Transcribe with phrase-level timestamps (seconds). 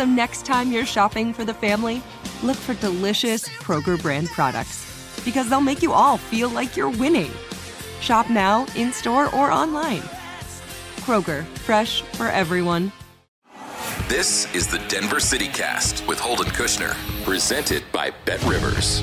[0.00, 2.02] So next time you're shopping for the family,
[2.42, 7.30] look for delicious Kroger brand products because they'll make you all feel like you're winning.
[8.00, 10.00] Shop now, in store, or online.
[11.04, 12.92] Kroger, fresh for everyone.
[14.08, 16.94] This is the Denver City Cast with Holden Kushner,
[17.26, 19.02] presented by Bet Rivers.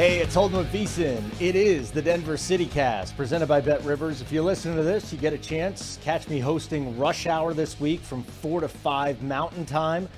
[0.00, 1.22] Hey, it's Holden with VSiN.
[1.42, 4.22] It is the Denver City Cast presented by Bet Rivers.
[4.22, 5.98] If you're listening to this, you get a chance.
[6.02, 10.08] Catch me hosting Rush Hour this week from 4 to 5 Mountain Time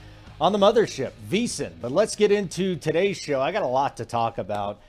[0.41, 1.72] on the mothership, VSiN.
[1.81, 3.41] But let's get into today's show.
[3.41, 4.81] I got a lot to talk about.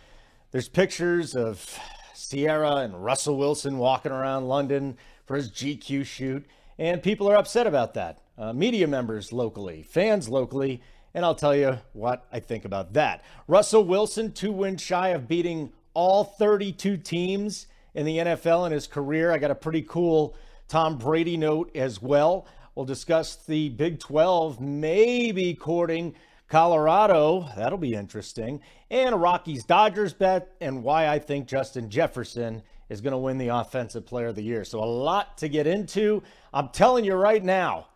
[0.51, 1.75] There's pictures of
[2.13, 6.45] Sierra and Russell Wilson walking around London for his GQ shoot,
[6.77, 8.19] and people are upset about that.
[8.37, 10.83] Uh, media members locally, fans locally,
[11.13, 13.23] and I'll tell you what I think about that.
[13.47, 18.87] Russell Wilson, two wins shy of beating all 32 teams in the NFL in his
[18.87, 19.31] career.
[19.31, 20.35] I got a pretty cool
[20.67, 22.47] Tom Brady note as well.
[22.75, 26.15] We'll discuss the Big 12 maybe courting
[26.47, 27.47] Colorado.
[27.55, 28.61] That'll be interesting.
[28.89, 33.37] And a Rockies Dodgers bet and why I think Justin Jefferson is going to win
[33.37, 34.63] the Offensive Player of the Year.
[34.63, 36.23] So, a lot to get into.
[36.53, 37.87] I'm telling you right now,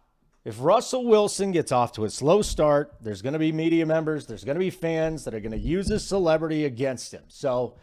[0.48, 4.26] if Russell Wilson gets off to a slow start, there's going to be media members,
[4.26, 7.24] there's going to be fans that are going to use his celebrity against him.
[7.28, 7.76] So,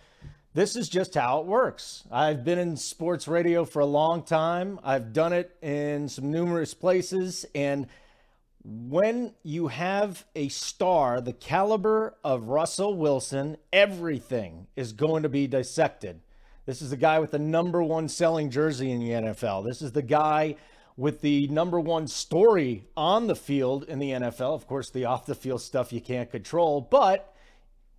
[0.54, 2.04] this is just how it works.
[2.10, 4.80] I've been in sports radio for a long time.
[4.82, 7.44] I've done it in some numerous places.
[7.54, 7.86] And
[8.64, 15.46] when you have a star the caliber of Russell Wilson, everything is going to be
[15.46, 16.20] dissected.
[16.64, 19.66] This is the guy with the number one selling jersey in the NFL.
[19.66, 20.56] This is the guy
[20.96, 24.54] with the number one story on the field in the NFL.
[24.54, 27.34] Of course, the off the field stuff you can't control, but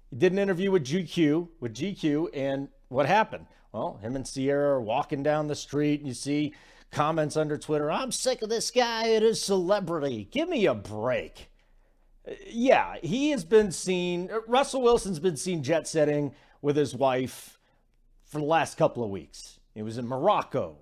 [0.09, 3.47] he did an interview with GQ, with GQ, and what happened?
[3.71, 6.53] Well, him and Sierra are walking down the street, and you see
[6.91, 7.91] comments under Twitter.
[7.91, 10.29] I'm sick of this guy and his celebrity.
[10.31, 11.49] Give me a break.
[12.47, 14.29] Yeah, he has been seen.
[14.47, 17.59] Russell Wilson's been seen jet setting with his wife
[18.23, 19.59] for the last couple of weeks.
[19.73, 20.77] He was in Morocco.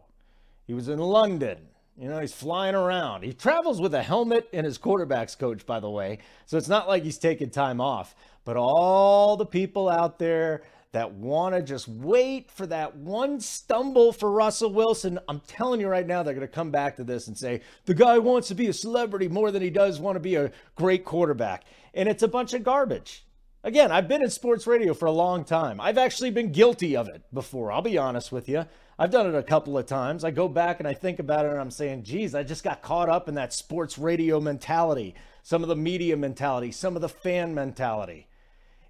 [0.67, 1.57] He was in London.
[1.97, 3.23] You know, he's flying around.
[3.23, 6.19] He travels with a helmet and his quarterback's coach, by the way.
[6.47, 8.15] So it's not like he's taking time off.
[8.45, 14.11] But all the people out there that want to just wait for that one stumble
[14.11, 17.27] for Russell Wilson, I'm telling you right now, they're going to come back to this
[17.27, 20.19] and say, the guy wants to be a celebrity more than he does want to
[20.19, 21.63] be a great quarterback.
[21.93, 23.25] And it's a bunch of garbage.
[23.63, 25.79] Again, I've been in sports radio for a long time.
[25.79, 27.71] I've actually been guilty of it before.
[27.71, 28.65] I'll be honest with you.
[28.97, 30.23] I've done it a couple of times.
[30.23, 32.81] I go back and I think about it and I'm saying, geez, I just got
[32.81, 37.09] caught up in that sports radio mentality, some of the media mentality, some of the
[37.09, 38.27] fan mentality.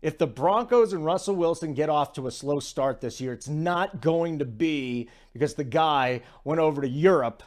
[0.01, 3.47] If the Broncos and Russell Wilson get off to a slow start this year, it's
[3.47, 7.41] not going to be because the guy went over to Europe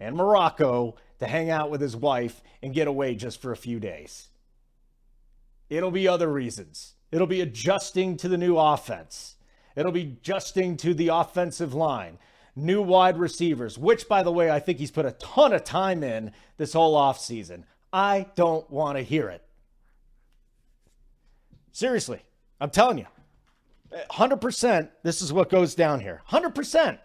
[0.00, 3.78] and Morocco to hang out with his wife and get away just for a few
[3.78, 4.28] days.
[5.70, 6.94] It'll be other reasons.
[7.12, 9.36] It'll be adjusting to the new offense.
[9.76, 12.18] It'll be adjusting to the offensive line,
[12.54, 16.02] new wide receivers, which, by the way, I think he's put a ton of time
[16.02, 17.64] in this whole offseason.
[17.92, 19.42] I don't want to hear it.
[21.72, 22.22] Seriously,
[22.60, 23.06] I'm telling you,
[24.10, 26.22] 100%, this is what goes down here.
[26.30, 26.98] 100%.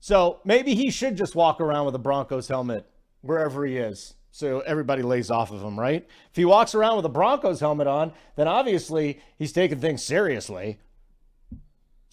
[0.00, 2.86] So maybe he should just walk around with a Broncos helmet
[3.20, 4.14] wherever he is.
[4.30, 6.06] So everybody lays off of him, right?
[6.30, 10.78] If he walks around with a Broncos helmet on, then obviously he's taking things seriously.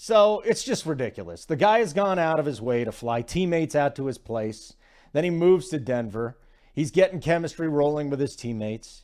[0.01, 1.43] So it's just ridiculous.
[1.43, 4.75] The guy has gone out of his way to fly teammates out to his place.
[5.11, 6.37] Then he moves to Denver.
[6.73, 9.03] He's getting chemistry rolling with his teammates.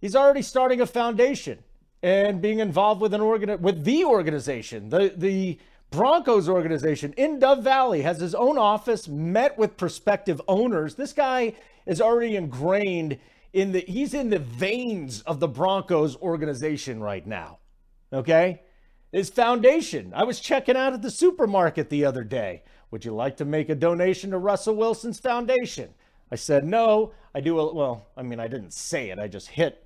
[0.00, 1.64] He's already starting a foundation
[2.04, 5.58] and being involved with an organ with the organization, the the
[5.90, 10.94] Broncos organization in Dove Valley has his own office, met with prospective owners.
[10.94, 11.54] This guy
[11.84, 13.18] is already ingrained
[13.52, 17.58] in the he's in the veins of the Broncos organization right now.
[18.12, 18.60] Okay?
[19.12, 20.12] His foundation.
[20.16, 22.62] I was checking out at the supermarket the other day.
[22.90, 25.90] Would you like to make a donation to Russell Wilson's foundation?
[26.30, 27.58] I said, no, I do.
[27.58, 29.18] A, well, I mean, I didn't say it.
[29.18, 29.84] I just hit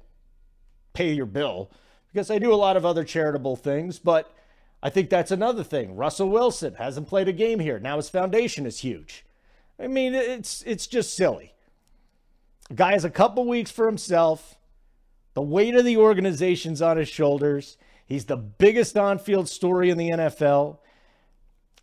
[0.93, 1.71] pay your bill
[2.11, 4.33] because I do a lot of other charitable things, but
[4.83, 5.95] I think that's another thing.
[5.97, 7.79] Russell Wilson hasn't played a game here.
[7.79, 9.25] Now his foundation is huge.
[9.79, 11.53] I mean, it's it's just silly.
[12.75, 14.57] guy has a couple weeks for himself.
[15.35, 17.77] The weight of the organization's on his shoulders.
[18.07, 20.79] He's the biggest on-field story in the NFL.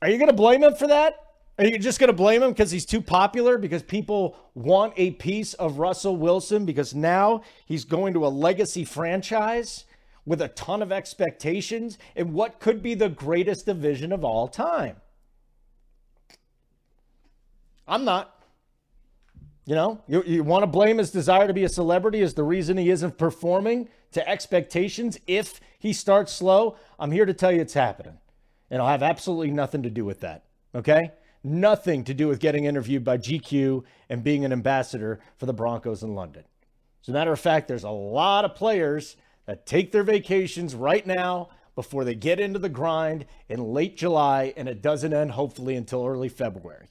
[0.02, 1.20] Are you going to blame him for that?
[1.60, 3.58] Are you just going to blame him because he's too popular?
[3.58, 6.66] Because people want a piece of Russell Wilson?
[6.66, 9.86] Because now he's going to a legacy franchise
[10.26, 14.96] with a ton of expectations in what could be the greatest division of all time?
[17.88, 18.33] I'm not.
[19.66, 22.44] You know, you, you want to blame his desire to be a celebrity as the
[22.44, 26.76] reason he isn't performing to expectations if he starts slow?
[27.00, 28.18] I'm here to tell you it's happening.
[28.70, 30.44] And I'll have absolutely nothing to do with that.
[30.76, 31.12] Okay?
[31.44, 36.04] nothing to do with getting interviewed by GQ and being an ambassador for the Broncos
[36.04, 36.44] in London.
[37.04, 41.06] As a matter of fact, there's a lot of players that take their vacations right
[41.06, 45.76] now before they get into the grind in late July, and it doesn't end hopefully
[45.76, 46.88] until early February.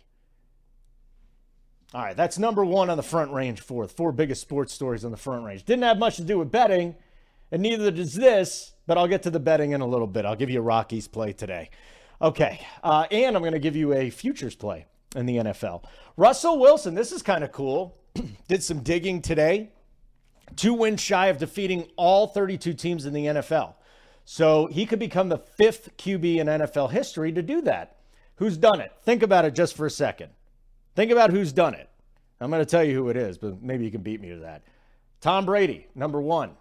[1.94, 5.04] All right, that's number one on the front range for the four biggest sports stories
[5.04, 5.64] on the front range.
[5.64, 6.94] Didn't have much to do with betting,
[7.50, 10.24] and neither does this, but I'll get to the betting in a little bit.
[10.24, 11.68] I'll give you a Rockies play today.
[12.22, 12.64] Okay.
[12.82, 15.84] Uh, and I'm going to give you a futures play in the NFL.
[16.16, 17.98] Russell Wilson, this is kind of cool.
[18.48, 19.70] Did some digging today.
[20.56, 23.74] Two wins shy of defeating all 32 teams in the NFL.
[24.24, 27.96] So he could become the fifth QB in NFL history to do that.
[28.36, 28.92] Who's done it?
[29.02, 30.30] Think about it just for a second.
[30.94, 31.88] Think about who's done it.
[32.40, 34.36] I'm going to tell you who it is, but maybe you can beat me to
[34.38, 34.62] that.
[35.20, 36.52] Tom Brady, number one.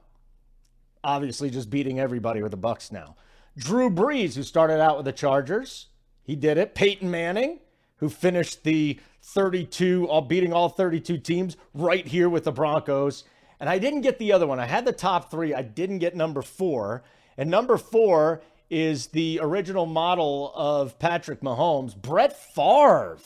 [1.04, 3.16] Obviously, just beating everybody with the Bucs now.
[3.58, 5.88] Drew Brees, who started out with the Chargers,
[6.24, 6.76] he did it.
[6.76, 7.60] Peyton Manning,
[7.98, 13.24] who finished the 32, all beating all 32 teams right here with the Broncos.
[13.60, 14.60] And I didn't get the other one.
[14.60, 15.54] I had the top three.
[15.54, 17.04] I didn't get number four.
[17.38, 23.18] And number four is the original model of Patrick Mahomes, Brett Favre.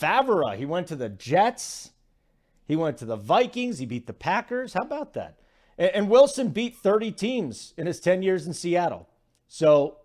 [0.00, 1.90] Favre, he went to the Jets.
[2.66, 3.78] He went to the Vikings.
[3.78, 4.72] He beat the Packers.
[4.72, 5.38] How about that?
[5.76, 9.08] And Wilson beat 30 teams in his 10 years in Seattle.
[9.48, 9.96] So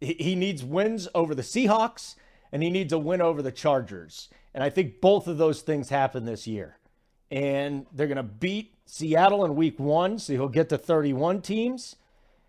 [0.00, 2.14] he needs wins over the Seahawks
[2.52, 4.28] and he needs a win over the Chargers.
[4.54, 6.78] And I think both of those things happen this year.
[7.30, 11.96] And they're going to beat Seattle in week one, so he'll get to 31 teams.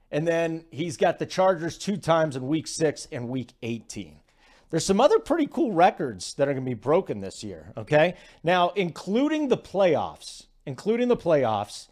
[0.09, 4.19] And then he's got the Chargers two times in week six and week 18.
[4.69, 8.13] There's some other pretty cool records that are going to be broken this year, okay?
[8.43, 11.87] Now, including the playoffs, including the playoffs,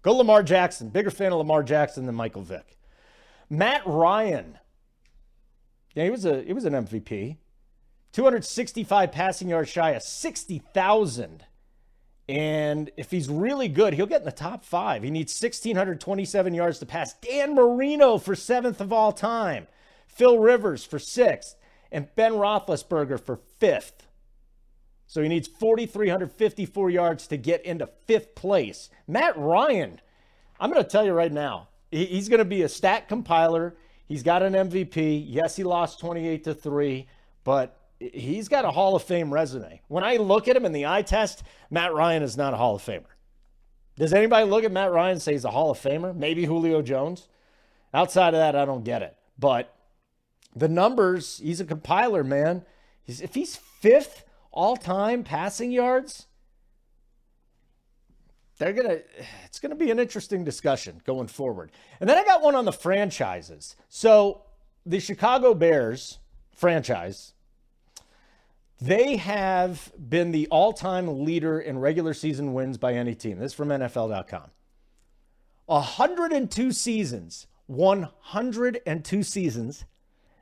[0.03, 0.89] Go Lamar Jackson.
[0.89, 2.79] Bigger fan of Lamar Jackson than Michael Vick.
[3.49, 4.59] Matt Ryan.
[5.95, 7.37] Yeah, he was a he was an MVP.
[8.13, 11.45] 265 passing yards shy of 60,000
[12.29, 15.05] And if he's really good, he'll get in the top five.
[15.05, 19.69] He needs 1,627 yards to pass Dan Marino for seventh of all time,
[20.09, 21.57] Phil Rivers for sixth,
[21.93, 24.07] and Ben Roethlisberger for fifth.
[25.07, 28.91] So he needs 4,354 yards to get into fifth place.
[29.09, 30.01] Matt Ryan,
[30.61, 33.77] I'm going to tell you right now, he's going to be a stat compiler.
[34.11, 35.25] He's got an MVP.
[35.29, 37.07] Yes, he lost 28 to 3,
[37.45, 39.83] but he's got a Hall of Fame resume.
[39.87, 42.75] When I look at him in the eye test, Matt Ryan is not a Hall
[42.75, 43.05] of Famer.
[43.95, 46.13] Does anybody look at Matt Ryan and say he's a Hall of Famer?
[46.13, 47.29] Maybe Julio Jones.
[47.95, 49.17] Outside of that, I don't get it.
[49.39, 49.73] But
[50.57, 52.65] the numbers, he's a compiler, man.
[53.05, 56.27] He's, if he's fifth all time passing yards,
[58.61, 58.99] they're gonna
[59.45, 61.73] it's gonna be an interesting discussion going forward.
[61.99, 63.75] And then I got one on the franchises.
[63.89, 64.43] So
[64.87, 66.19] the Chicago Bears
[66.55, 67.33] franchise
[68.81, 73.39] they have been the all time leader in regular season wins by any team.
[73.39, 74.51] This is from NFL.com.
[75.67, 79.85] 102 seasons, 102 seasons,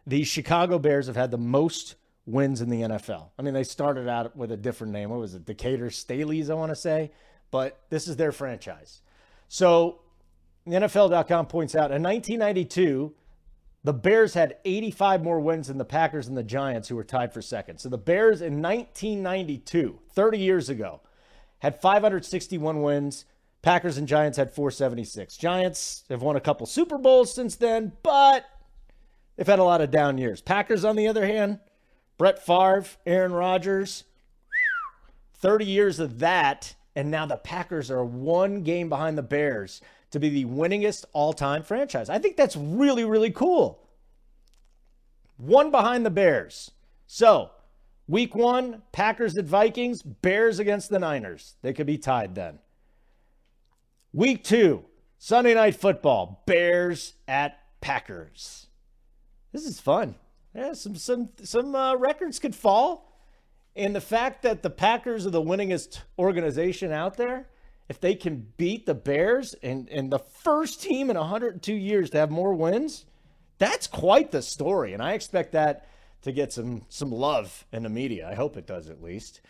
[0.07, 1.97] the Chicago Bears have had the most
[2.27, 3.31] wins in the NFL.
[3.39, 5.11] I mean, they started out with a different name.
[5.11, 5.45] What was it?
[5.45, 7.11] Decatur Staleys, I want to say.
[7.51, 9.01] But this is their franchise.
[9.49, 10.01] So,
[10.67, 13.15] NFL.com points out in 1992,
[13.85, 17.33] the Bears had 85 more wins than the Packers and the Giants, who were tied
[17.33, 17.79] for second.
[17.79, 21.01] So the Bears in 1992, 30 years ago,
[21.61, 23.25] had 561 wins.
[23.63, 25.37] Packers and Giants had 476.
[25.37, 28.45] Giants have won a couple Super Bowls since then, but
[29.37, 30.41] they've had a lot of down years.
[30.41, 31.59] Packers, on the other hand,
[32.19, 34.05] Brett Favre, Aaron Rodgers,
[35.35, 40.19] 30 years of that, and now the Packers are one game behind the Bears to
[40.19, 42.11] be the winningest all time franchise.
[42.11, 43.87] I think that's really, really cool.
[45.37, 46.73] One behind the Bears.
[47.07, 47.53] So,
[48.09, 51.55] week one, Packers at Vikings, Bears against the Niners.
[51.63, 52.59] They could be tied then.
[54.13, 54.85] Week two,
[55.19, 58.67] Sunday night football, Bears at Packers.
[59.53, 60.17] This is fun.
[60.53, 63.08] Yeah, some some some uh, records could fall,
[63.79, 67.47] and the fact that the Packers are the winningest organization out there
[67.89, 72.19] if they can beat the Bears and, and the first team in 102 years to
[72.19, 73.07] have more wins,
[73.57, 74.93] that's quite the story.
[74.93, 75.87] And I expect that
[76.23, 78.29] to get some some love in the media.
[78.29, 79.41] I hope it does at least.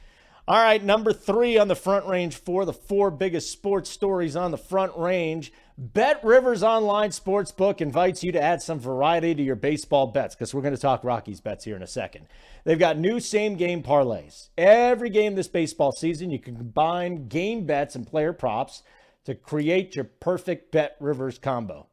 [0.47, 4.51] All right, number three on the front range for the four biggest sports stories on
[4.51, 5.53] the front range.
[5.81, 10.53] Bet Rivers Online Sportsbook invites you to add some variety to your baseball bets because
[10.53, 12.27] we're going to talk Rockies bets here in a second.
[12.65, 14.49] They've got new same game parlays.
[14.59, 18.83] Every game this baseball season, you can combine game bets and player props
[19.25, 21.87] to create your perfect Bet Rivers combo.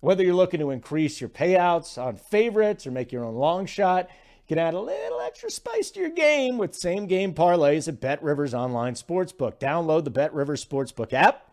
[0.00, 4.08] Whether you're looking to increase your payouts on favorites or make your own long shot,
[4.08, 8.00] you can add a little extra spice to your game with same game parlays at
[8.00, 9.58] Bet Rivers Online Sportsbook.
[9.58, 11.45] Download the Bet Rivers Sportsbook app.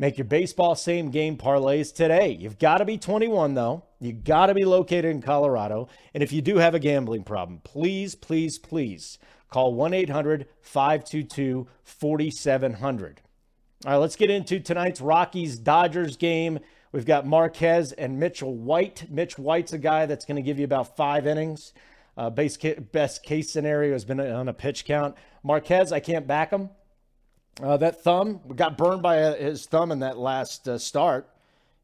[0.00, 2.30] Make your baseball same game parlays today.
[2.30, 3.84] You've got to be 21 though.
[4.00, 5.88] You got to be located in Colorado.
[6.14, 9.18] And if you do have a gambling problem, please, please, please
[9.50, 13.22] call 1 800 522 4700.
[13.84, 16.60] All right, let's get into tonight's Rockies Dodgers game.
[16.92, 19.10] We've got Marquez and Mitchell White.
[19.10, 21.72] Mitch White's a guy that's going to give you about five innings.
[22.16, 25.16] Uh, base ca- best case scenario has been on a pitch count.
[25.42, 26.70] Marquez, I can't back him.
[27.62, 31.28] Uh, that thumb got burned by uh, his thumb in that last uh, start.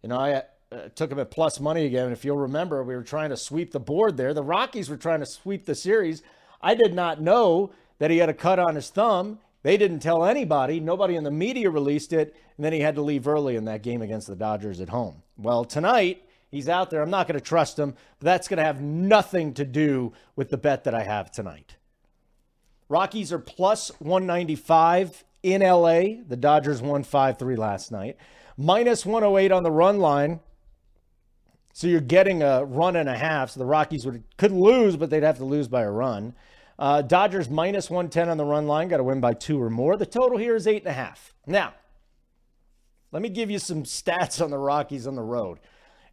[0.03, 2.13] You know, I uh, took him at plus money again.
[2.13, 4.35] If you'll remember, we were trying to sweep the board there.
[4.35, 6.23] The Rockies were trying to sweep the series.
[6.63, 9.39] I did not know that he had a cut on his thumb.
[9.63, 10.79] They didn't tell anybody.
[10.79, 12.37] Nobody in the media released it.
[12.57, 15.23] And then he had to leave early in that game against the Dodgers at home.
[15.37, 16.23] Well, tonight,
[16.55, 17.03] He's out there.
[17.03, 20.51] I'm not going to trust him, but that's going to have nothing to do with
[20.51, 21.75] the bet that I have tonight.
[22.89, 26.23] Rockies are plus 195 in LA.
[26.27, 28.17] The Dodgers won 5 3 last night.
[28.57, 30.41] Minus 108 on the run line.
[31.73, 33.51] So you're getting a run and a half.
[33.51, 36.35] So the Rockies would could lose, but they'd have to lose by a run.
[36.79, 38.89] Uh, Dodgers minus 110 on the run line.
[38.89, 39.97] Got to win by two or more.
[39.97, 41.35] The total here is eight and a half.
[41.47, 41.75] Now,
[43.13, 45.59] let me give you some stats on the Rockies on the road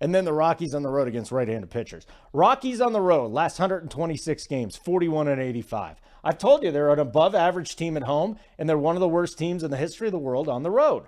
[0.02, 2.08] and then the Rockies on the road against right-handed pitchers.
[2.34, 6.02] Rockies on the road, last 126 games, 41 and 85.
[6.24, 9.08] I've told you they're an above average team at home, and they're one of the
[9.08, 11.04] worst teams in the history of the world on the road.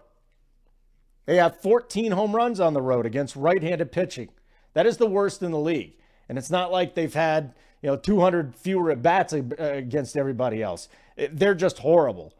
[1.25, 4.29] They have 14 home runs on the road against right-handed pitching.
[4.73, 5.97] That is the worst in the league.
[6.29, 10.87] And it's not like they've had, you know, 200 fewer at bats against everybody else.
[11.31, 12.33] They're just horrible.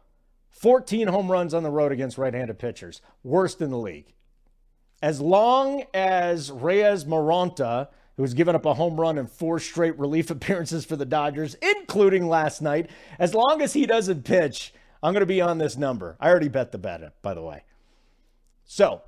[0.50, 4.13] 14 home runs on the road against right-handed pitchers, worst in the league
[5.02, 10.30] as long as Reyes Moronta, who's given up a home run in four straight relief
[10.30, 14.72] appearances for the Dodgers, including last night, as long as he doesn't pitch,
[15.02, 16.16] I'm going to be on this number.
[16.18, 17.64] I already bet the bet, by the way.
[18.64, 19.02] So,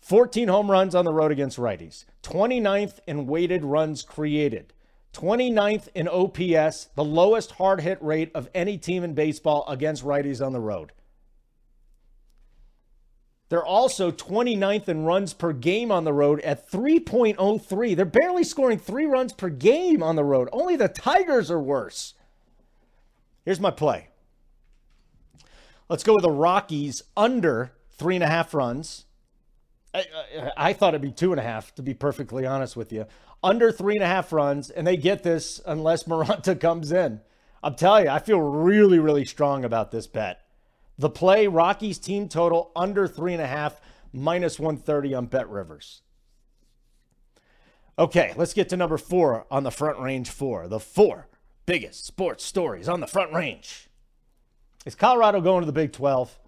[0.00, 4.72] 14 home runs on the road against righties, 29th in weighted runs created,
[5.14, 10.44] 29th in OPS, the lowest hard hit rate of any team in baseball against righties
[10.44, 10.92] on the road.
[13.48, 17.96] They're also 29th in runs per game on the road at 3.03.
[17.96, 20.48] They're barely scoring three runs per game on the road.
[20.52, 22.14] Only the Tigers are worse.
[23.44, 24.08] Here's my play.
[25.88, 29.06] Let's go with the Rockies under three and a half runs.
[29.94, 32.92] I, I, I, thought it'd be two and a half, to be perfectly honest with
[32.92, 33.06] you.
[33.42, 37.22] Under three and a half runs, and they get this unless Moronta comes in.
[37.62, 40.42] I'm telling you, I feel really, really strong about this bet.
[40.98, 43.80] The play Rockies team total under three and a half,
[44.12, 46.02] minus 130 on Bet Rivers.
[47.98, 50.68] Okay, let's get to number four on the front range four.
[50.68, 51.28] The four
[51.66, 53.88] biggest sports stories on the front range.
[54.86, 56.38] Is Colorado going to the Big 12?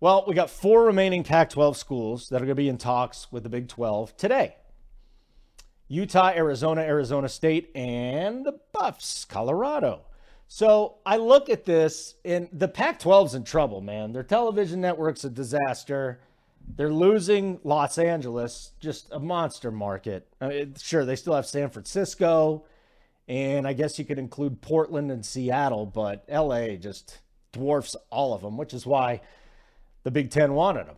[0.00, 3.30] Well, we got four remaining Pac 12 schools that are going to be in talks
[3.30, 4.56] with the Big 12 today
[5.88, 10.02] Utah, Arizona, Arizona State, and the Buffs, Colorado.
[10.48, 14.12] So I look at this, and the Pac 12's in trouble, man.
[14.12, 16.20] Their television network's a disaster.
[16.76, 20.28] They're losing Los Angeles, just a monster market.
[20.40, 22.64] I mean, sure, they still have San Francisco,
[23.28, 27.20] and I guess you could include Portland and Seattle, but LA just
[27.52, 29.20] dwarfs all of them, which is why
[30.04, 30.96] the Big Ten wanted them.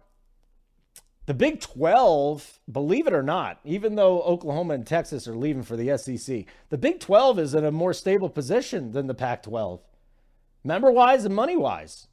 [1.28, 5.76] The Big 12, believe it or not, even though Oklahoma and Texas are leaving for
[5.76, 9.82] the SEC, the Big 12 is in a more stable position than the Pac 12,
[10.64, 12.06] member wise and money wise.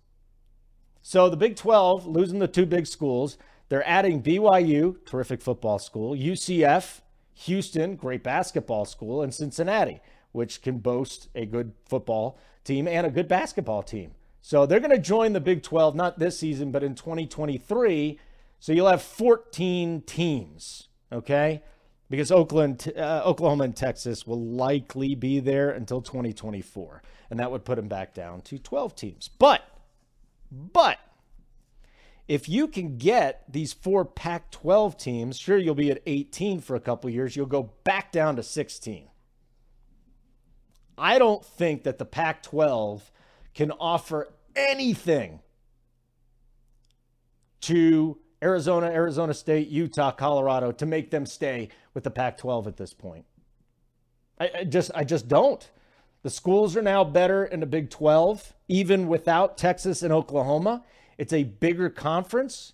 [1.02, 3.38] So the Big 12 losing the two big schools.
[3.70, 7.00] They're adding BYU, terrific football school, UCF,
[7.36, 10.02] Houston, great basketball school, and Cincinnati,
[10.34, 14.12] which can boast a good football team and a good basketball team.
[14.42, 18.20] So they're going to join the Big 12, not this season, but in 2023
[18.60, 21.64] so you'll have 14 teams, okay?
[22.10, 27.66] Because Oakland, uh, Oklahoma, and Texas will likely be there until 2024, and that would
[27.66, 29.30] put them back down to 12 teams.
[29.40, 29.62] But,
[30.52, 31.00] but
[32.28, 36.76] if you can get these four Pac 12 teams, sure, you'll be at 18 for
[36.76, 37.36] a couple years.
[37.36, 39.10] You'll go back down to 16.
[40.98, 43.12] I don't think that the Pac 12
[43.54, 45.42] can offer anything
[47.62, 52.78] to Arizona, Arizona State, Utah, Colorado to make them stay with the Pac 12 at
[52.78, 53.26] this point.
[54.40, 55.68] I, I, just I just don't.
[56.22, 60.84] The schools are now better in the Big 12, even without Texas and Oklahoma.
[61.18, 62.74] It's a bigger conference.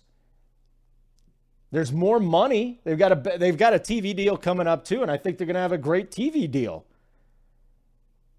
[1.70, 2.80] There's more money.
[2.84, 5.46] They've got a they've got a TV deal coming up too, and I think they're
[5.46, 6.84] going to have a great TV deal.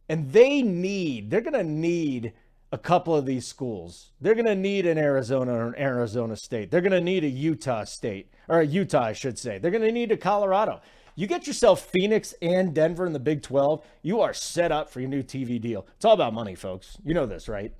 [0.07, 2.33] And they need they're going to need
[2.73, 4.09] a couple of these schools.
[4.19, 6.71] They're going to need an Arizona or an Arizona State.
[6.71, 9.59] They're going to need a Utah State, or a Utah, I should say.
[9.59, 10.81] They're going to need a Colorado.
[11.15, 15.01] You get yourself Phoenix and Denver in the Big 12, you are set up for
[15.01, 15.85] your new TV deal.
[15.95, 16.97] It's all about money, folks.
[17.05, 17.71] You know this, right?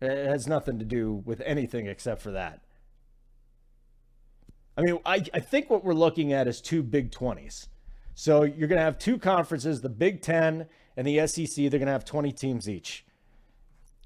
[0.00, 2.60] It has nothing to do with anything except for that.
[4.78, 7.68] I mean, I, I think what we're looking at is two Big 20s.
[8.14, 10.64] So you're going to have two conferences, the Big 10
[10.96, 11.56] and the SEC.
[11.56, 13.04] They're going to have 20 teams each.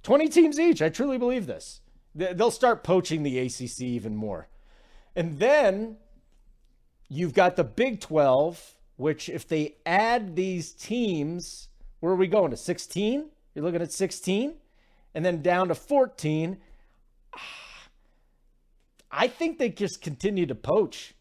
[0.05, 0.81] 20 teams each.
[0.81, 1.81] I truly believe this.
[2.15, 4.49] They'll start poaching the ACC even more.
[5.17, 5.97] And then
[7.09, 12.51] you've got the Big 12, which if they add these teams, where are we going
[12.53, 13.31] to 16?
[13.55, 14.55] You're looking at 16
[15.15, 16.59] and then down to 14.
[17.35, 17.39] Ah,
[19.11, 21.15] I think they just continue to poach.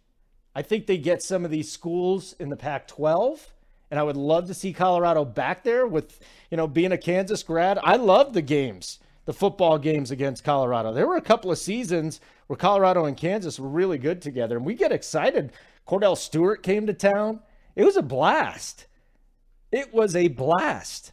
[0.55, 3.53] I think they get some of these schools in the Pac 12
[3.93, 7.43] and I would love to see Colorado back there with, you know, being a Kansas
[7.43, 7.77] grad.
[7.83, 10.91] I love the games, the football games against Colorado.
[10.91, 14.65] There were a couple of seasons where Colorado and Kansas were really good together, and
[14.65, 15.51] we get excited.
[15.87, 17.41] Kordell Stewart came to town.
[17.75, 18.87] It was a blast.
[19.71, 21.11] It was a blast.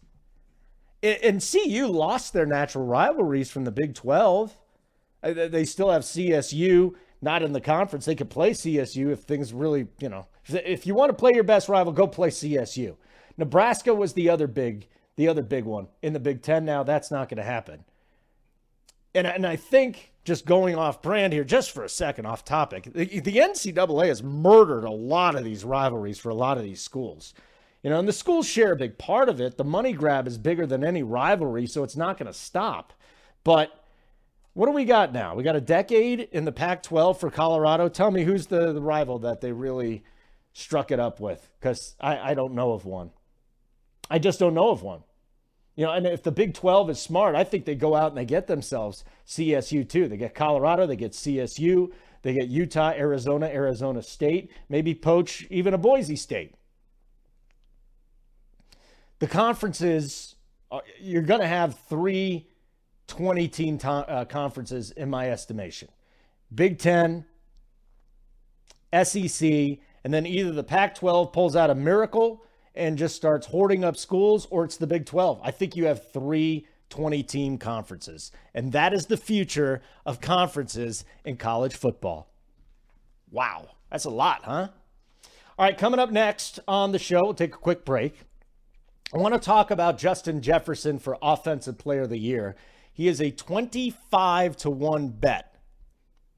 [1.03, 4.57] And CU lost their natural rivalries from the Big 12.
[5.23, 8.05] Uh, they still have CSU not in the conference.
[8.05, 11.45] They could play CSU if things really, you know, if you want to play your
[11.45, 12.97] best rival, go play CSU.
[13.37, 16.65] Nebraska was the other big, the other big one in the Big Ten.
[16.65, 17.85] Now that's not going to happen.
[19.15, 22.85] And and I think just going off brand here, just for a second, off topic,
[22.85, 26.81] the, the NCAA has murdered a lot of these rivalries for a lot of these
[26.81, 27.35] schools.
[27.83, 29.57] You know, and the schools share a big part of it.
[29.57, 32.93] The money grab is bigger than any rivalry, so it's not going to stop.
[33.43, 33.80] But
[34.53, 35.35] what do we got now?
[35.35, 37.89] We got a decade in the Pac 12 for Colorado.
[37.89, 40.05] Tell me who's the, the rival that they really
[40.53, 43.11] struck it up with because I, I don't know of one.
[44.11, 45.03] I just don't know of one.
[45.77, 48.19] You know, and if the Big 12 is smart, I think they go out and
[48.19, 50.09] they get themselves CSU too.
[50.09, 55.73] They get Colorado, they get CSU, they get Utah, Arizona, Arizona State, maybe poach even
[55.73, 56.55] a Boise State.
[59.21, 60.35] The conferences,
[61.01, 62.50] you're going to have three
[63.11, 65.89] 20 team to- uh, conferences in my estimation
[66.53, 67.27] Big 10,
[68.93, 72.45] SEC, and then either the Pac 12 pulls out a miracle
[72.75, 75.41] and just starts hoarding up schools, or it's the Big 12.
[75.43, 81.05] I think you have three 20 team conferences, and that is the future of conferences
[81.25, 82.33] in college football.
[83.31, 84.69] Wow, that's a lot, huh?
[85.59, 88.23] All right, coming up next on the show, we'll take a quick break.
[89.13, 92.57] I want to talk about Justin Jefferson for Offensive Player of the Year.
[93.01, 95.55] He is a 25 to 1 bet,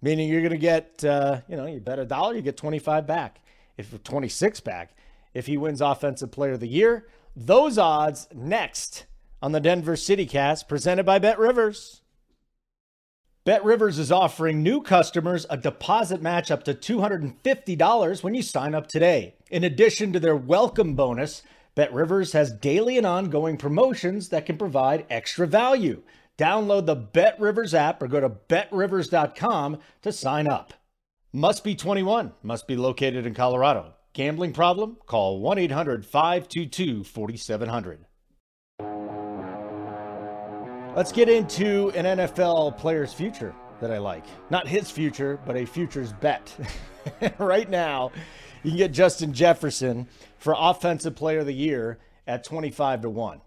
[0.00, 3.04] meaning you're going to get, uh, you know, you bet a dollar, you get 25
[3.04, 3.40] back.
[3.76, 4.94] If 26 back,
[5.34, 7.08] if he wins Offensive Player of the Year.
[7.34, 9.06] Those odds next
[9.42, 12.02] on the Denver City Cast, presented by Bet Rivers.
[13.44, 18.72] Bet Rivers is offering new customers a deposit match up to $250 when you sign
[18.72, 19.34] up today.
[19.50, 21.42] In addition to their welcome bonus,
[21.74, 26.02] Bet Rivers has daily and ongoing promotions that can provide extra value.
[26.42, 30.74] Download the Bet Rivers app or go to betrivers.com to sign up.
[31.32, 33.94] Must be 21, must be located in Colorado.
[34.12, 34.96] Gambling problem?
[35.06, 38.06] Call 1 800 522 4700.
[40.96, 44.24] Let's get into an NFL player's future that I like.
[44.50, 46.52] Not his future, but a future's bet.
[47.38, 48.10] right now,
[48.64, 53.40] you can get Justin Jefferson for Offensive Player of the Year at 25 to 1.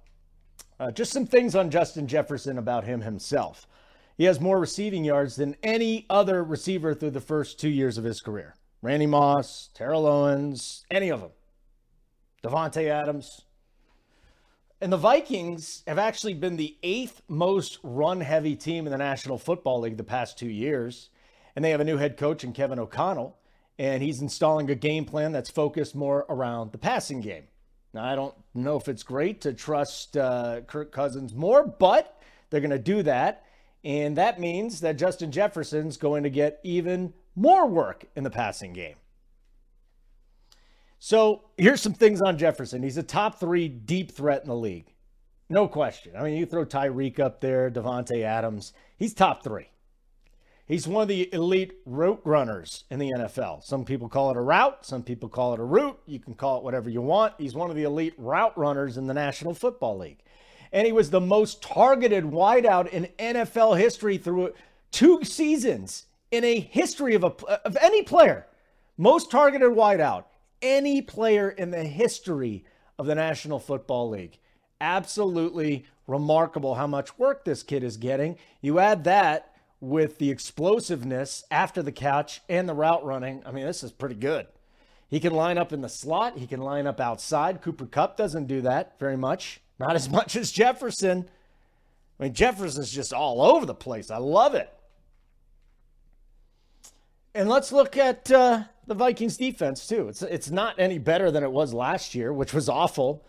[0.80, 3.68] Uh, just some things on Justin Jefferson about him himself.
[4.18, 8.04] He has more receiving yards than any other receiver through the first two years of
[8.04, 8.56] his career.
[8.82, 11.32] Randy Moss, Terrell Owens, any of them.
[12.44, 13.42] Davante Adams.
[14.82, 19.38] And the Vikings have actually been the eighth most run heavy team in the National
[19.38, 21.10] Football League the past two years.
[21.56, 23.38] And they have a new head coach in Kevin O'Connell.
[23.80, 27.46] And he's installing a game plan that's focused more around the passing game.
[27.96, 32.60] Now, I don't know if it's great to trust uh, Kirk Cousins more, but they're
[32.60, 33.46] going to do that.
[33.86, 38.74] And that means that Justin Jefferson's going to get even more work in the passing
[38.74, 38.96] game.
[41.00, 42.84] So here's some things on Jefferson.
[42.84, 44.94] He's a top three deep threat in the league.
[45.50, 46.18] No question.
[46.18, 49.70] I mean, you throw Tyreek up there, Davante Adams, he's top three.
[50.68, 53.64] He's one of the elite route runners in the NFL.
[53.64, 56.00] Some people call it a route, some people call it a route.
[56.08, 57.36] You can call it whatever you want.
[57.38, 60.24] He's one of the elite route runners in the National Football League.
[60.72, 64.54] And he was the most targeted wideout in NFL history through
[64.92, 67.28] two seasons in a history of, a,
[67.66, 68.48] of any player.
[68.98, 70.26] Most targeted wideout,
[70.64, 72.66] any player in the history
[72.98, 74.40] of the National Football League.
[74.82, 78.38] Absolutely remarkable how much work this kid is getting.
[78.62, 83.44] You add that with the explosiveness after the catch and the route running.
[83.46, 84.48] I mean, this is pretty good.
[85.08, 87.62] He can line up in the slot, he can line up outside.
[87.62, 91.30] Cooper Kupp doesn't do that very much, not as much as Jefferson.
[92.20, 94.10] I mean, Jefferson's just all over the place.
[94.10, 94.72] I love it.
[97.34, 100.08] And let's look at uh, the Vikings defense, too.
[100.08, 103.26] It's, it's not any better than it was last year, which was awful.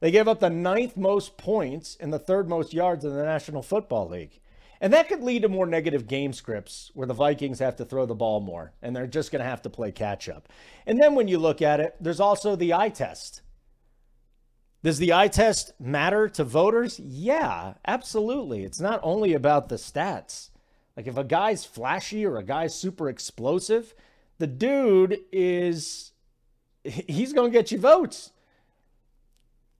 [0.00, 3.62] They gave up the ninth most points and the third most yards in the National
[3.62, 4.40] Football League.
[4.80, 8.06] And that could lead to more negative game scripts where the Vikings have to throw
[8.06, 10.48] the ball more and they're just going to have to play catch up.
[10.86, 13.42] And then when you look at it, there's also the eye test.
[14.82, 17.00] Does the eye test matter to voters?
[17.00, 18.64] Yeah, absolutely.
[18.64, 20.50] It's not only about the stats.
[20.96, 23.94] Like if a guy's flashy or a guy's super explosive,
[24.38, 26.12] the dude is
[26.84, 28.30] he's going to get you votes.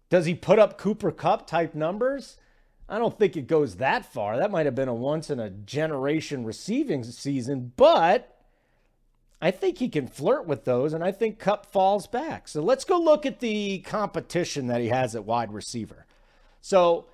[0.08, 2.36] Does he put up Cooper Kupp type numbers?
[2.88, 4.36] I don't think it goes that far.
[4.38, 8.36] That might have been a once in a generation receiving season, but
[9.40, 12.48] I think he can flirt with those, and I think Kupp falls back.
[12.48, 16.06] So let's go look at the competition that he has at wide receiver.
[16.60, 17.06] So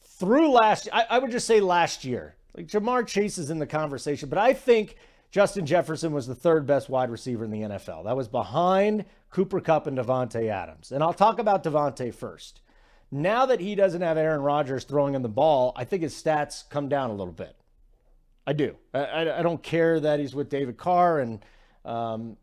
[0.00, 3.66] through last, I, I would just say last year, like Ja'Marr Chase is in the
[3.66, 4.96] conversation, but I think
[5.30, 8.04] Justin Jefferson was the third best wide receiver in the NFL.
[8.04, 10.92] That was behind Cooper Kupp and Davante Adams.
[10.92, 12.60] And I'll talk about Davante first.
[13.14, 16.68] Now that he doesn't have Aaron Rodgers throwing him the ball, I think his stats
[16.70, 17.54] come down a little bit.
[18.46, 18.74] I do.
[18.94, 21.44] I, I, don't care that he's with David Carr and
[21.84, 22.36] um,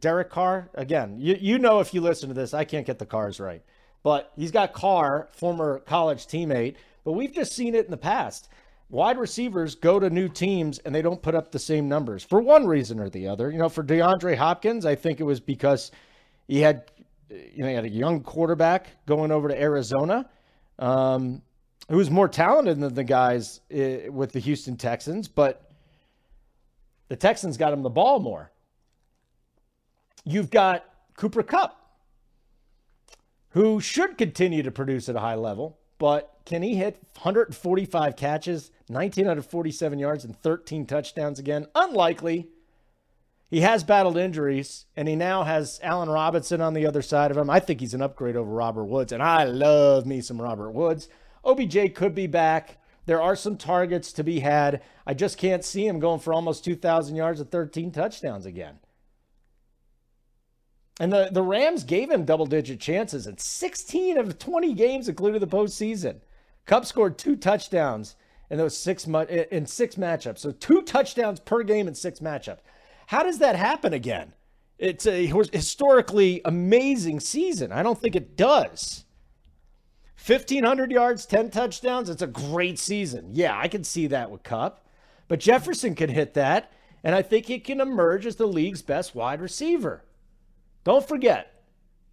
[0.00, 0.70] Derek Carr.
[0.74, 3.62] Again, you, you know if you listen to this, I can't get the cars right.
[4.02, 8.48] But he's got Carr, former college teammate, but we've just seen it in the past.
[8.90, 12.40] Wide receivers go to new teams and they don't put up the same numbers for
[12.40, 13.50] one reason or the other.
[13.50, 15.92] You know, for DeAndre Hopkins, I think it was because
[16.48, 16.90] he had
[17.30, 20.28] you know, he had a young quarterback going over to Arizona.
[20.78, 21.42] Um,
[21.88, 25.70] was more talented than the guys uh, with the Houston Texans, but
[27.08, 28.52] the Texans got him the ball more.
[30.24, 30.84] You've got
[31.16, 31.74] Cooper Kupp,
[33.50, 38.70] who should continue to produce at a high level, but can he hit 145 catches,
[38.88, 41.66] 1,947 yards, and 13 touchdowns again?
[41.74, 42.48] Unlikely.
[43.50, 47.36] He has battled injuries, and he now has Allen Robinson on the other side of
[47.38, 47.48] him.
[47.48, 51.08] I think he's an upgrade over Robert Woods, and I love me some Robert Woods.
[51.44, 52.76] OBJ could be back.
[53.06, 54.82] There are some targets to be had.
[55.06, 58.80] I just can't see him going for almost 2,000 yards and 13 touchdowns again.
[61.00, 65.40] And the, the Rams gave him double digit chances in 16 of 20 games, including
[65.40, 66.20] the postseason.
[66.66, 68.16] Kupp scored two touchdowns
[68.50, 70.38] in those six in six matchups.
[70.38, 72.60] So two touchdowns per game in six matchups.
[73.08, 74.34] How does that happen again?
[74.76, 77.72] It's a historically amazing season.
[77.72, 79.06] I don't think it does.
[80.26, 82.10] 1,500 yards, 10 touchdowns.
[82.10, 83.30] It's a great season.
[83.32, 84.86] Yeah, I can see that with Kupp.
[85.26, 86.70] But Jefferson can hit that,
[87.02, 90.04] and I think he can emerge as the league's best wide receiver.
[90.84, 91.64] Don't forget,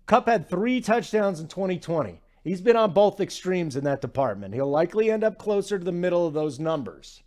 [0.06, 2.22] Kupp had three touchdowns in 2020.
[2.42, 4.54] He's been on both extremes in that department.
[4.54, 7.22] He'll likely end up closer to the middle of those numbers.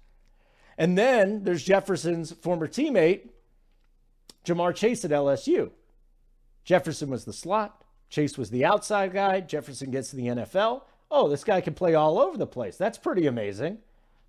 [0.78, 3.28] And then there's Jefferson's former teammate,
[4.44, 5.70] Ja'Marr Chase at LSU.
[6.64, 7.84] Jefferson was the slot.
[8.10, 9.40] Chase was the outside guy.
[9.40, 10.82] Jefferson gets to the NFL.
[11.10, 12.76] Oh, this guy can play all over the place.
[12.76, 13.78] That's pretty amazing.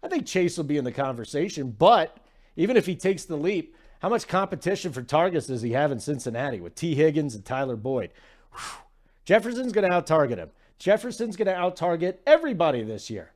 [0.01, 2.17] I think Chase will be in the conversation, but
[2.55, 5.99] even if he takes the leap, how much competition for targets does he have in
[5.99, 8.11] Cincinnati with Tee Higgins and Tyler Boyd?
[8.53, 8.83] Whew.
[9.25, 10.49] Jefferson's going to out target him.
[10.79, 13.33] Jefferson's going to out target everybody this year.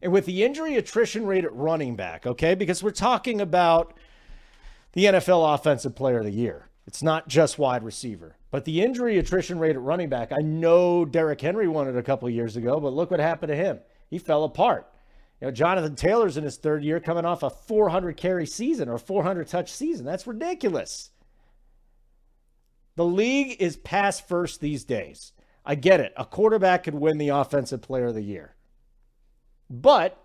[0.00, 3.94] And with the injury attrition rate at running back, okay, because we're talking about
[4.92, 6.68] the NFL Offensive Player of the Year.
[6.86, 8.36] It's not just wide receiver.
[8.50, 12.02] But the injury attrition rate at running back, I know Derrick Henry won it a
[12.02, 13.80] couple years ago, but look what happened to him.
[14.08, 14.90] He fell apart.
[15.40, 18.98] You know, Jonathan Taylor's in his third year coming off a 400 carry season or
[18.98, 20.06] 400 touch season.
[20.06, 21.10] That's ridiculous.
[22.96, 25.32] The league is pass first these days.
[25.64, 26.12] I get it.
[26.16, 28.56] A quarterback could win the offensive player of the year.
[29.70, 30.18] But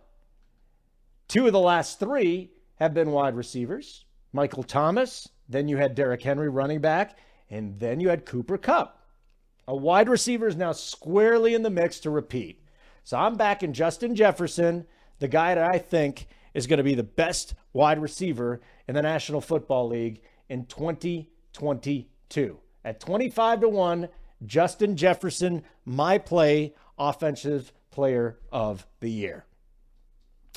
[1.28, 4.06] two of the last three have been wide receivers.
[4.34, 7.18] Michael Thomas, then you had Derrick Henry running back,
[7.50, 9.00] and then you had Cooper Kupp.
[9.68, 12.60] A wide receiver is now squarely in the mix to repeat.
[13.04, 14.86] So I'm backing Justin Jefferson,
[15.20, 19.02] the guy that I think is going to be the best wide receiver in the
[19.02, 22.58] National Football League in 2022.
[22.84, 24.10] At 25 to 1,
[24.46, 29.46] Justin Jefferson, my play, offensive player of the year.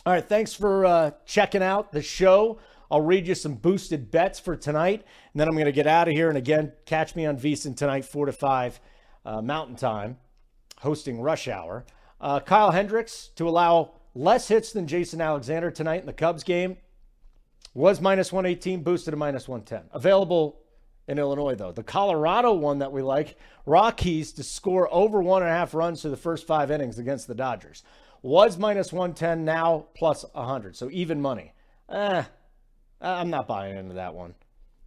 [0.05, 2.59] All right, thanks for uh, checking out the show.
[2.91, 6.09] I'll read you some boosted bets for tonight, and then I'm going to get out
[6.09, 6.29] of here.
[6.29, 8.81] And again, catch me on VSiN tonight, 4 to 5
[9.25, 10.19] uh, Mountain Time,
[10.79, 11.85] hosting Rush Hour.
[12.21, 16.77] Uh, Kyle Hendricks to allow less hits than Jason Alexander tonight in the Cubs game
[17.75, 19.91] was minus 118, boosted to minus 110.
[19.93, 20.61] Available
[21.09, 21.73] in Illinois, though.
[21.73, 26.03] The Colorado one that we like, Rockies to score over one and a half runs
[26.03, 27.83] to the first five innings against the Dodgers.
[28.23, 30.75] Was minus 110, now plus 100.
[30.75, 31.53] So even money.
[31.89, 32.25] Eh,
[33.01, 34.35] I'm not buying into that one.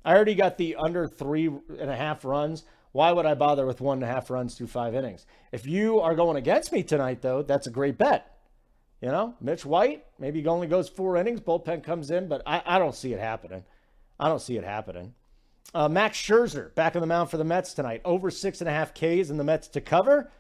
[0.04, 2.64] I already got the under three and a half runs.
[2.92, 5.26] Why would I bother with one and a half runs through five innings?
[5.52, 8.38] If you are going against me tonight, though, that's a great bet.
[9.02, 12.62] You know, Mitch White, maybe he only goes four innings, bullpen comes in, but I,
[12.66, 13.64] I don't see it happening.
[14.20, 15.14] I don't see it happening.
[15.74, 18.74] Uh, Max Scherzer back on the mound for the Mets tonight, over six and a
[18.74, 20.32] half Ks in the Mets to cover.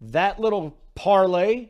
[0.00, 1.68] That little parlay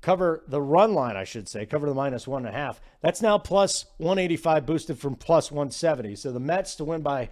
[0.00, 2.80] cover the run line, I should say, cover the minus one and a half.
[3.00, 6.16] That's now plus 185, boosted from plus 170.
[6.16, 7.30] So the Mets to win by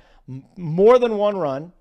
[0.57, 1.73] more than one run,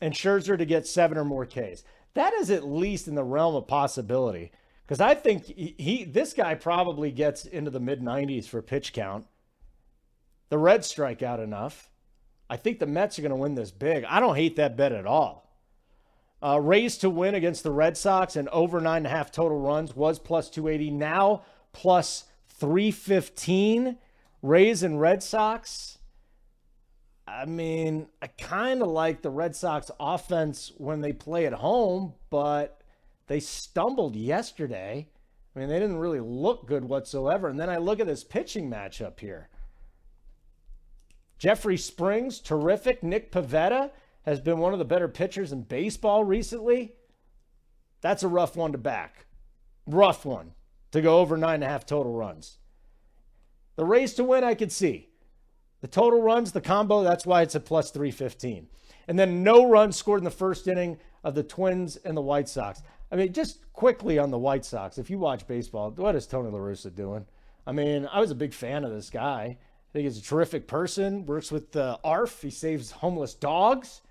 [0.00, 1.84] and Scherzer to get seven or more Ks.
[2.14, 4.52] That is at least in the realm of possibility.
[4.86, 8.92] Because I think he, he, this guy probably gets into the mid 90s for pitch
[8.92, 9.26] count.
[10.48, 11.90] The Reds strike out enough.
[12.50, 14.04] I think the Mets are going to win this big.
[14.04, 15.51] I don't hate that bet at all.
[16.42, 16.58] Uh,
[16.98, 20.18] to win against the Red Sox and over nine and a half total runs was
[20.18, 20.90] plus 280.
[20.90, 23.96] Now plus 315.
[24.42, 25.98] Rays and Red Sox.
[27.28, 32.14] I mean, I kind of like the Red Sox offense when they play at home,
[32.28, 32.82] but
[33.28, 35.08] they stumbled yesterday.
[35.54, 37.48] I mean, they didn't really look good whatsoever.
[37.48, 39.48] And then I look at this pitching matchup here.
[41.38, 43.02] Jeffrey Springs, terrific.
[43.02, 43.90] Nick Pivetta
[44.24, 46.94] has been one of the better pitchers in baseball recently.
[48.00, 49.26] That's a rough one to back.
[49.86, 50.52] Rough one
[50.92, 52.58] to go over nine and a half total runs.
[53.76, 55.08] The Rays to win, I could see.
[55.80, 58.68] The total runs, the combo, that's why it's a plus 315.
[59.08, 62.48] And then no runs scored in the first inning of the Twins and the White
[62.48, 62.82] Sox.
[63.10, 66.50] I mean, just quickly on the White Sox, if you watch baseball, what is Tony
[66.50, 67.26] La Russa doing?
[67.66, 69.58] I mean, I was a big fan of this guy.
[69.58, 74.02] I think he's a terrific person, works with uh, ARF, he saves homeless dogs.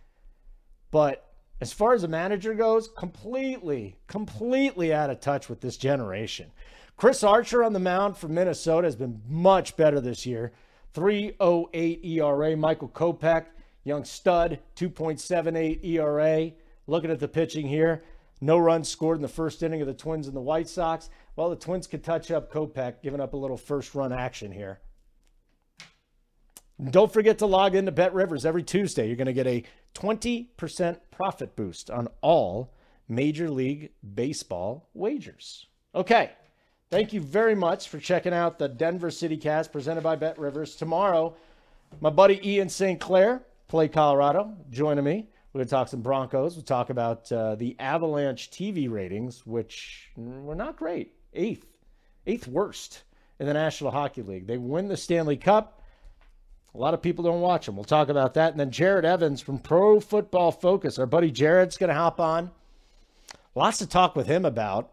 [0.91, 1.25] But
[1.61, 6.51] as far as a manager goes, completely, completely out of touch with this generation.
[6.97, 10.51] Chris Archer on the mound for Minnesota has been much better this year.
[10.93, 12.57] 308 ERA.
[12.57, 13.45] Michael Kopech,
[13.83, 16.51] young stud, 2.78 ERA.
[16.87, 18.03] Looking at the pitching here,
[18.41, 21.09] no runs scored in the first inning of the Twins and the White Sox.
[21.35, 24.79] Well, the Twins could touch up Kopech, giving up a little first run action here.
[26.89, 29.07] Don't forget to log into Bet Rivers every Tuesday.
[29.07, 29.63] You're going to get a
[29.93, 32.73] 20% profit boost on all
[33.07, 35.67] Major League Baseball wagers.
[35.93, 36.31] Okay.
[36.89, 40.75] Thank you very much for checking out the Denver City Cast presented by Bet Rivers.
[40.75, 41.35] Tomorrow,
[41.99, 42.99] my buddy Ian St.
[42.99, 45.27] Clair, play Colorado, joining me.
[45.53, 46.55] We're going to talk some Broncos.
[46.55, 51.13] We'll talk about uh, the Avalanche TV ratings, which were not great.
[51.33, 51.65] Eighth,
[52.25, 53.03] eighth worst
[53.39, 54.47] in the National Hockey League.
[54.47, 55.80] They win the Stanley Cup.
[56.73, 57.75] A lot of people don't watch them.
[57.75, 58.51] We'll talk about that.
[58.51, 60.97] And then Jared Evans from Pro Football Focus.
[60.97, 62.51] Our buddy Jared's going to hop on.
[63.55, 64.91] Lots to talk with him about.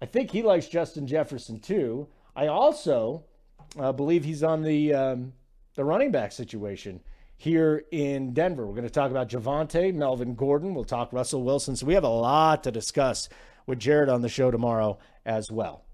[0.00, 2.06] I think he likes Justin Jefferson too.
[2.36, 3.24] I also
[3.78, 5.32] uh, believe he's on the um,
[5.74, 7.00] the running back situation
[7.36, 8.66] here in Denver.
[8.66, 10.74] We're going to talk about Javonte, Melvin Gordon.
[10.74, 11.74] We'll talk Russell Wilson.
[11.74, 13.28] So we have a lot to discuss
[13.66, 15.84] with Jared on the show tomorrow as well.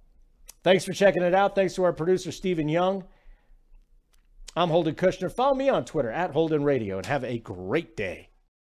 [0.63, 1.55] Thanks for checking it out.
[1.55, 3.05] Thanks to our producer Stephen Young.
[4.57, 5.31] I'm Holden Kushner.
[5.31, 8.30] Follow me on Twitter at Holden Radio and have a great day.